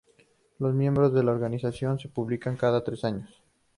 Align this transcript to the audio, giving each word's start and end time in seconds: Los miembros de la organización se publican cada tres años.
Los 0.57 0.73
miembros 0.73 1.13
de 1.13 1.21
la 1.23 1.31
organización 1.31 1.99
se 1.99 2.09
publican 2.09 2.57
cada 2.57 2.83
tres 2.83 3.03
años. 3.03 3.43